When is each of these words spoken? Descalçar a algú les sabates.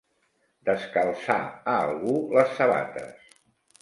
Descalçar 0.69 1.37
a 1.73 1.75
algú 1.89 2.17
les 2.39 2.57
sabates. 2.61 3.33